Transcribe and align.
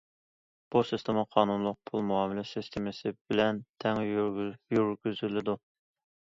بۇ 0.75 0.81
سىستېما 0.91 1.23
قانۇنلۇق 1.35 1.77
پۇل 1.91 2.07
مۇئامىلە 2.09 2.45
سىستېمىسى 2.53 3.15
بىلەن 3.29 3.61
تەڭ 3.85 4.05
يۈرگۈزۈلىدۇ. 4.09 5.59